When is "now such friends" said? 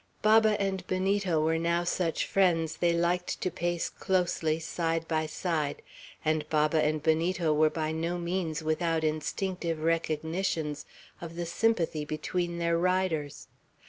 1.59-2.77